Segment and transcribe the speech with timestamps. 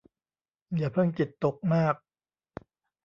[0.77, 1.95] อย่าเพิ่งจิตตกมาก